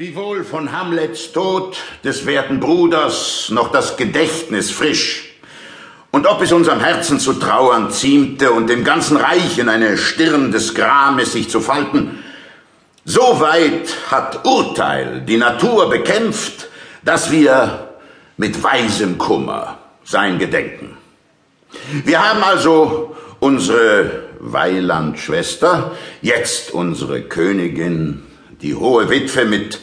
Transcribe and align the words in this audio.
Wiewohl 0.00 0.44
von 0.44 0.70
Hamlets 0.70 1.32
Tod 1.32 1.76
des 2.04 2.24
werten 2.24 2.60
Bruders 2.60 3.48
noch 3.50 3.72
das 3.72 3.96
Gedächtnis 3.96 4.70
frisch, 4.70 5.34
und 6.12 6.24
ob 6.28 6.40
es 6.40 6.52
unserem 6.52 6.78
Herzen 6.78 7.18
zu 7.18 7.32
trauern 7.32 7.90
ziemte 7.90 8.52
und 8.52 8.68
dem 8.68 8.84
ganzen 8.84 9.16
Reich 9.16 9.58
in 9.58 9.68
eine 9.68 9.98
Stirn 9.98 10.52
des 10.52 10.76
Grames 10.76 11.32
sich 11.32 11.50
zu 11.50 11.60
falten, 11.60 12.22
so 13.04 13.40
weit 13.40 13.92
hat 14.08 14.46
Urteil 14.46 15.22
die 15.22 15.36
Natur 15.36 15.90
bekämpft, 15.90 16.68
dass 17.02 17.32
wir 17.32 17.88
mit 18.36 18.62
weisem 18.62 19.18
Kummer 19.18 19.78
sein 20.04 20.38
gedenken. 20.38 20.96
Wir 22.04 22.22
haben 22.22 22.44
also 22.44 23.16
unsere 23.40 24.28
Weilandschwester, 24.38 25.90
jetzt 26.22 26.70
unsere 26.70 27.22
Königin, 27.22 28.22
die 28.60 28.74
hohe 28.74 29.08
Witwe 29.08 29.44
mit 29.44 29.80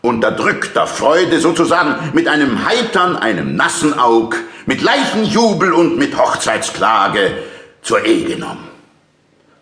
unterdrückter 0.00 0.86
Freude, 0.86 1.40
sozusagen 1.40 2.10
mit 2.12 2.28
einem 2.28 2.66
heitern, 2.66 3.16
einem 3.16 3.56
nassen 3.56 3.98
Aug, 3.98 4.36
mit 4.66 4.82
Leichenjubel 4.82 5.72
und 5.72 5.98
mit 5.98 6.16
Hochzeitsklage 6.16 7.38
zur 7.82 8.04
Ehe 8.04 8.24
genommen. 8.24 8.68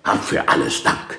Hab 0.04 0.24
für 0.24 0.48
alles 0.48 0.82
Dank. 0.82 1.18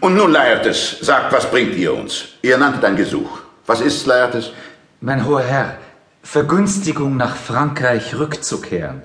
Und 0.00 0.14
nun, 0.16 0.32
Laertes, 0.32 0.98
sagt, 1.00 1.32
was 1.32 1.50
bringt 1.50 1.74
ihr 1.76 1.92
uns? 1.92 2.28
Ihr 2.42 2.56
nanntet 2.56 2.84
ein 2.84 2.96
Gesuch. 2.96 3.40
Was 3.66 3.80
ist, 3.80 4.06
Laertes? 4.06 4.52
Mein 5.00 5.26
hoher 5.26 5.42
Herr, 5.42 5.78
Vergünstigung 6.22 7.16
nach 7.16 7.36
Frankreich 7.36 8.14
rückzukehren 8.14 9.02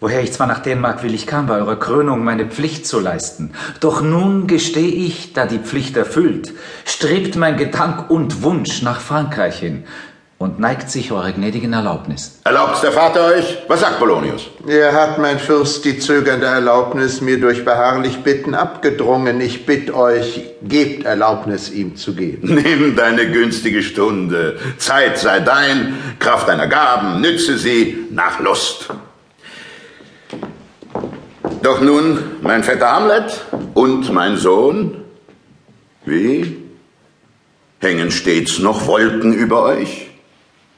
woher 0.00 0.22
ich 0.22 0.32
zwar 0.32 0.46
nach 0.46 0.60
Dänemark 0.60 1.02
willig 1.02 1.26
kam, 1.26 1.46
bei 1.46 1.56
eurer 1.56 1.76
Krönung 1.76 2.24
meine 2.24 2.46
Pflicht 2.46 2.86
zu 2.86 3.00
leisten. 3.00 3.52
Doch 3.80 4.00
nun 4.00 4.46
gesteh 4.46 4.88
ich, 4.88 5.32
da 5.32 5.46
die 5.46 5.58
Pflicht 5.58 5.96
erfüllt, 5.96 6.52
strebt 6.84 7.36
mein 7.36 7.56
Gedank 7.56 8.10
und 8.10 8.42
Wunsch 8.42 8.82
nach 8.82 9.00
Frankreich 9.00 9.58
hin 9.58 9.84
und 10.38 10.60
neigt 10.60 10.88
sich 10.88 11.10
eure 11.10 11.32
gnädigen 11.32 11.72
Erlaubnis. 11.72 12.38
Erlaubt's 12.44 12.80
der 12.80 12.92
Vater 12.92 13.26
euch? 13.26 13.58
Was 13.66 13.80
sagt 13.80 13.98
Polonius? 13.98 14.46
Er 14.68 14.92
hat, 14.92 15.18
mein 15.18 15.40
Fürst, 15.40 15.84
die 15.84 15.98
zögernde 15.98 16.46
Erlaubnis 16.46 17.20
mir 17.20 17.40
durch 17.40 17.64
beharrlich 17.64 18.18
Bitten 18.18 18.54
abgedrungen. 18.54 19.40
Ich 19.40 19.66
bitt 19.66 19.90
euch, 19.90 20.42
gebt 20.62 21.04
Erlaubnis, 21.04 21.70
ihm 21.72 21.96
zu 21.96 22.14
geben. 22.14 22.54
Nimm 22.62 22.94
deine 22.94 23.32
günstige 23.32 23.82
Stunde. 23.82 24.60
Zeit 24.78 25.18
sei 25.18 25.40
dein, 25.40 25.94
Kraft 26.20 26.46
deiner 26.46 26.68
Gaben, 26.68 27.20
nütze 27.20 27.58
sie 27.58 28.06
nach 28.12 28.38
Lust. 28.38 28.90
Doch 31.68 31.82
nun, 31.82 32.18
mein 32.40 32.64
Vetter 32.64 32.90
Hamlet 32.90 33.44
und 33.74 34.10
mein 34.10 34.38
Sohn, 34.38 35.04
wie? 36.06 36.56
Hängen 37.78 38.10
stets 38.10 38.58
noch 38.58 38.86
Wolken 38.86 39.34
über 39.34 39.64
euch? 39.64 40.08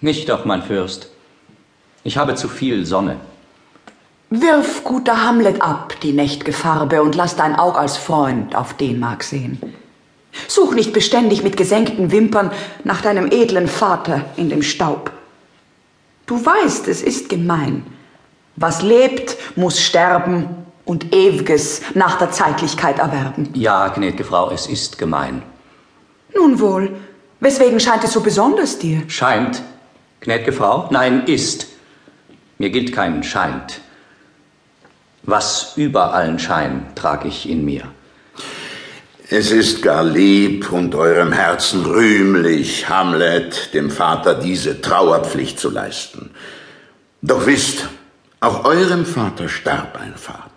Nicht 0.01 0.29
doch, 0.29 0.45
mein 0.45 0.65
Fürst. 0.65 1.13
Ich 2.03 2.17
habe 2.17 2.35
zu 2.35 2.49
viel 2.49 2.87
Sonne. 2.87 3.19
Wirf, 4.31 4.83
guter 4.83 5.25
Hamlet, 5.25 5.63
ab 5.63 5.95
die 6.03 6.13
nächt'ge 6.13 6.53
Farbe 6.53 7.03
und 7.03 7.15
lass 7.15 7.37
dein 7.37 7.55
Aug 7.55 7.79
als 7.79 7.97
Freund 7.97 8.57
auf 8.57 8.75
Dänemark 8.75 9.23
sehen. 9.23 9.61
Such 10.49 10.75
nicht 10.75 10.93
beständig 10.93 11.45
mit 11.45 11.57
gesenkten 11.57 12.11
Wimpern 12.11 12.51
nach 12.83 13.01
deinem 13.01 13.31
edlen 13.31 13.69
Vater 13.69 14.25
in 14.37 14.49
dem 14.49 14.63
Staub. 14.63 15.13
Du 16.27 16.45
weißt, 16.45 16.89
es 16.89 17.01
ist 17.01 17.29
gemein. 17.29 17.87
Was 18.57 18.83
lebt, 18.83 19.37
muss 19.55 19.81
sterben 19.81 20.67
und 20.91 21.15
Ewiges 21.15 21.83
nach 21.95 22.19
der 22.19 22.33
Zeitlichkeit 22.33 22.99
erwerben. 22.99 23.51
Ja, 23.55 23.87
gnädige 23.87 24.25
Frau, 24.25 24.51
es 24.51 24.67
ist 24.67 24.99
gemein. 24.99 25.41
Nun 26.35 26.59
wohl, 26.59 26.97
weswegen 27.39 27.79
scheint 27.79 28.03
es 28.03 28.13
so 28.13 28.21
besonders 28.23 28.77
dir? 28.77 29.03
Scheint, 29.07 29.63
gnädige 30.21 30.53
Frau? 30.53 30.89
Nein, 30.91 31.27
ist. 31.27 31.69
Mir 32.59 32.71
gilt 32.71 32.93
kein 32.93 33.23
Scheint. 33.23 33.81
Was 35.23 35.75
über 35.77 36.13
allen 36.13 36.41
Schein 36.41 36.89
trage 36.97 37.29
ich 37.29 37.49
in 37.49 37.65
mir. 37.65 37.85
Es 39.29 39.53
ist 39.53 39.83
gar 39.83 40.03
lieb 40.03 40.73
und 40.73 40.97
eurem 40.97 41.31
Herzen 41.31 41.87
rühmlich, 41.87 42.89
Hamlet, 42.89 43.75
dem 43.75 43.93
Vater 43.93 44.35
diese 44.35 44.81
Trauerpflicht 44.81 45.61
zu 45.61 45.71
leisten. 45.71 46.31
Doch 47.23 47.47
wisst, 47.47 47.87
auch 48.41 48.65
eurem 48.65 49.07
Vater 49.07 49.49
starb 49.49 49.97
ein 50.01 50.17
Vater 50.17 50.51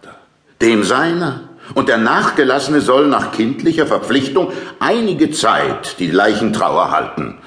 dem 0.63 0.83
seiner. 0.83 1.49
Und 1.75 1.89
der 1.89 1.97
Nachgelassene 1.97 2.81
soll 2.81 3.07
nach 3.07 3.31
kindlicher 3.31 3.85
Verpflichtung 3.85 4.51
einige 4.79 5.31
Zeit 5.31 5.99
die 5.99 6.09
Leichentrauer 6.09 6.91
halten. 6.91 7.37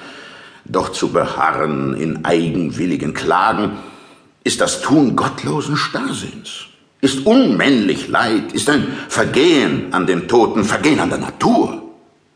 Doch 0.65 0.91
zu 0.91 1.13
beharren 1.13 1.95
in 1.95 2.25
eigenwilligen 2.25 3.15
Klagen 3.15 3.79
ist 4.45 4.61
das 4.61 4.81
Tun 4.81 5.17
gottlosen 5.17 5.77
Starrsinns, 5.77 6.67
ist 7.01 7.27
unmännlich 7.27 8.09
Leid, 8.09 8.53
ist 8.53 8.71
ein 8.71 8.87
Vergehen 9.09 9.93
an 9.93 10.07
dem 10.07 10.29
Toten, 10.29 10.65
Vergehen 10.65 11.01
an 11.01 11.11
der 11.11 11.19
Natur, 11.19 11.86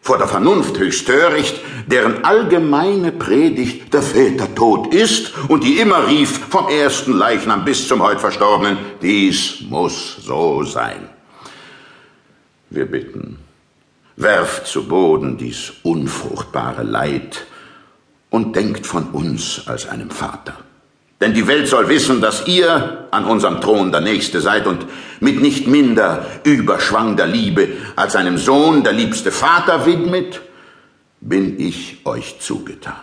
vor 0.00 0.18
der 0.18 0.28
Vernunft 0.28 0.78
höchst 0.78 1.06
töricht, 1.06 1.60
deren 1.86 2.24
allgemeine 2.24 3.12
Predigt 3.12 3.92
der 3.92 4.02
Väter 4.02 4.54
tot 4.54 4.94
ist 4.94 5.32
und 5.48 5.64
die 5.64 5.78
immer 5.78 6.08
rief, 6.08 6.38
vom 6.48 6.68
ersten 6.68 7.12
Leichnam 7.12 7.64
bis 7.64 7.86
zum 7.86 8.02
heut 8.02 8.20
Verstorbenen, 8.20 8.78
dies 9.02 9.60
muss 9.68 10.16
so 10.22 10.64
sein. 10.64 11.08
Wir 12.70 12.86
bitten, 12.86 13.38
werft 14.16 14.66
zu 14.66 14.86
Boden 14.88 15.36
dies 15.36 15.72
unfruchtbare 15.82 16.82
Leid 16.82 17.46
und 18.30 18.56
denkt 18.56 18.86
von 18.86 19.08
uns 19.10 19.66
als 19.66 19.88
einem 19.88 20.10
Vater. 20.10 20.56
Denn 21.20 21.34
die 21.34 21.47
Welt 21.47 21.69
soll 21.69 21.88
wissen, 21.88 22.22
dass 22.22 22.47
ihr 22.47 23.06
an 23.10 23.26
unserem 23.26 23.60
Thron 23.60 23.92
der 23.92 24.00
Nächste 24.00 24.41
seid 24.41 24.66
und 24.66 24.86
mit 25.20 25.42
nicht 25.42 25.66
minder 25.66 26.25
überschwangter 26.44 27.26
Liebe 27.26 27.69
als 27.94 28.16
einem 28.16 28.38
Sohn 28.38 28.82
der 28.82 28.94
liebste 28.94 29.30
Vater 29.30 29.84
widmet, 29.84 30.41
bin 31.20 31.60
ich 31.60 31.98
euch 32.06 32.41
zugetan. 32.41 32.94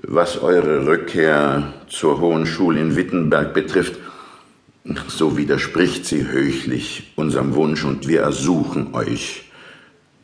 Was 0.00 0.40
eure 0.40 0.86
Rückkehr 0.86 1.74
zur 1.88 2.20
Hohen 2.20 2.46
Schule 2.46 2.80
in 2.80 2.96
Wittenberg 2.96 3.52
betrifft, 3.52 3.96
so 5.08 5.36
widerspricht 5.36 6.06
sie 6.06 6.26
höchlich 6.26 7.12
unserem 7.16 7.54
Wunsch 7.54 7.84
und 7.84 8.08
wir 8.08 8.22
ersuchen 8.22 8.94
euch, 8.94 9.50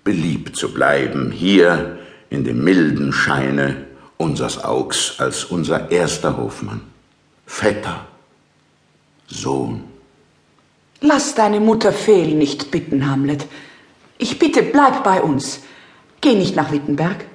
beliebt 0.03 0.57
zu 0.57 0.73
bleiben, 0.73 1.31
hier 1.31 1.99
in 2.31 2.45
dem 2.45 2.65
milden 2.65 3.13
Scheine 3.13 3.84
unsers 4.17 4.63
Augs 4.63 5.15
als 5.19 5.45
unser 5.45 5.91
erster 5.91 6.37
Hofmann, 6.37 6.83
Vetter, 7.47 8.07
Sohn. 9.27 9.85
Lass 11.01 11.35
deine 11.35 11.61
Mutter 11.61 11.93
fehl 11.93 12.35
nicht 12.35 12.71
bitten, 12.71 13.11
Hamlet. 13.11 13.47
Ich 14.19 14.39
bitte, 14.39 14.63
bleib 14.63 15.05
bei 15.05 15.21
uns. 15.21 15.61
Geh 16.21 16.35
nicht 16.35 16.57
nach 16.57 16.73
Wittenberg. 16.73 17.27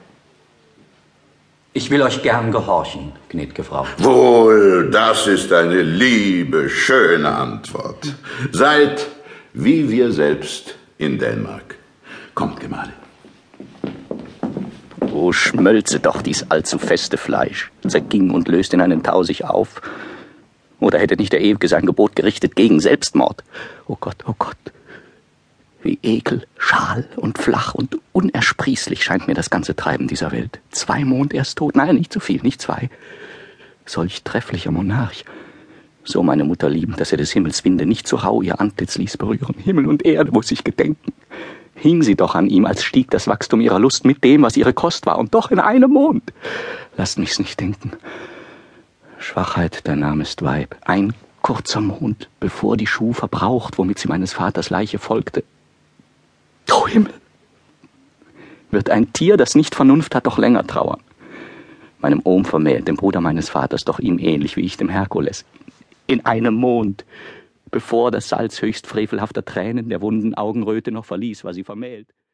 Ich 1.73 1.91
will 1.91 2.01
euch 2.01 2.23
gern 2.23 2.51
gehorchen, 2.51 3.11
gnädige 3.29 3.63
Frau. 3.63 3.85
Wohl, 3.99 4.89
das 4.89 5.27
ist 5.27 5.53
eine 5.53 5.81
liebe, 5.83 6.67
schöne 6.67 7.29
Antwort. 7.29 8.15
Seid 8.51 9.07
wie 9.53 9.89
wir 9.89 10.11
selbst 10.11 10.75
in 10.97 11.19
Dänemark. 11.19 11.75
Kommt, 12.33 12.59
Gemahlin. 12.59 12.98
Oh, 15.11 15.31
schmölze 15.31 15.99
doch 15.99 16.21
dies 16.21 16.45
allzu 16.49 16.77
feste 16.77 17.17
Fleisch, 17.17 17.71
zerging 17.87 18.31
und 18.31 18.47
löst 18.47 18.73
in 18.73 18.81
einen 18.81 19.03
Tau 19.03 19.23
sich 19.23 19.45
auf. 19.45 19.81
Oder 20.79 20.99
hätte 20.99 21.17
nicht 21.17 21.33
der 21.33 21.41
Ewige 21.41 21.67
sein 21.67 21.85
Gebot 21.85 22.15
gerichtet 22.15 22.55
gegen 22.55 22.79
Selbstmord? 22.79 23.43
Oh 23.87 23.97
Gott, 23.99 24.23
oh 24.27 24.35
Gott, 24.37 24.57
wie 25.81 25.99
ekel, 26.03 26.45
schal 26.57 27.07
und 27.15 27.37
flach 27.37 27.73
und 27.73 27.97
unersprießlich 28.11 29.03
scheint 29.03 29.27
mir 29.27 29.33
das 29.33 29.49
ganze 29.49 29.75
Treiben 29.75 30.07
dieser 30.07 30.31
Welt. 30.31 30.59
Zwei 30.71 31.05
Mond 31.05 31.33
erst 31.33 31.57
tot, 31.57 31.75
nein, 31.75 31.95
nicht 31.95 32.13
zu 32.13 32.19
viel, 32.19 32.41
nicht 32.41 32.61
zwei. 32.61 32.89
Solch 33.85 34.23
trefflicher 34.23 34.71
Monarch. 34.71 35.25
So 36.03 36.23
meine 36.23 36.43
Mutter 36.43 36.69
liebend, 36.69 36.99
dass 36.99 37.11
er 37.11 37.17
des 37.17 37.31
Himmels 37.31 37.63
Winde 37.65 37.85
nicht 37.85 38.07
zu 38.07 38.23
Hau 38.23 38.41
ihr 38.41 38.59
Antlitz 38.59 38.97
ließ 38.97 39.17
berühren. 39.17 39.55
Himmel 39.63 39.87
und 39.87 40.05
Erde 40.05 40.31
muss 40.31 40.51
ich 40.51 40.63
gedenken. 40.63 41.13
Hing 41.81 42.03
sie 42.03 42.15
doch 42.15 42.35
an 42.35 42.47
ihm, 42.47 42.65
als 42.65 42.83
stieg 42.83 43.09
das 43.09 43.27
Wachstum 43.27 43.61
ihrer 43.61 43.79
Lust 43.79 44.05
mit 44.05 44.23
dem, 44.23 44.41
was 44.41 44.57
ihre 44.57 44.73
Kost 44.73 45.05
war, 45.05 45.17
und 45.17 45.33
doch 45.33 45.49
in 45.49 45.59
einem 45.59 45.91
Mond. 45.91 46.33
Lasst 46.97 47.17
mich's 47.17 47.39
nicht 47.39 47.59
denken. 47.59 47.93
Schwachheit, 49.17 49.81
dein 49.85 49.99
Name 49.99 50.23
ist 50.23 50.43
Weib. 50.43 50.75
Ein 50.85 51.13
kurzer 51.41 51.79
Mond, 51.79 52.29
bevor 52.39 52.75
die 52.75 52.87
Schuh 52.87 53.13
verbraucht, 53.13 53.77
womit 53.77 53.99
sie 53.99 54.09
meines 54.09 54.33
Vaters 54.33 54.69
Leiche 54.69 54.99
folgte. 54.99 55.43
O 56.69 56.85
Himmel! 56.87 57.13
Wird 58.71 58.89
ein 58.89 59.13
Tier, 59.13 59.37
das 59.37 59.55
nicht 59.55 59.73
Vernunft 59.73 60.13
hat, 60.15 60.27
doch 60.27 60.37
länger 60.37 60.67
trauern? 60.67 60.99
Meinem 61.99 62.21
Ohm 62.23 62.45
vermählt, 62.45 62.87
dem 62.87 62.97
Bruder 62.97 63.21
meines 63.21 63.49
Vaters, 63.49 63.83
doch 63.83 63.99
ihm 63.99 64.19
ähnlich 64.19 64.57
wie 64.57 64.61
ich 64.61 64.77
dem 64.77 64.89
Herkules. 64.89 65.45
In 66.07 66.25
einem 66.25 66.55
Mond, 66.55 67.05
bevor 67.71 68.11
das 68.11 68.29
Salz 68.29 68.61
höchst 68.61 68.87
frevelhafter 68.87 69.45
Tränen 69.45 69.89
der 69.89 70.01
wunden 70.01 70.35
Augenröte 70.35 70.91
noch 70.91 71.05
verließ, 71.05 71.43
war 71.43 71.53
sie 71.53 71.63
vermählt. 71.63 72.13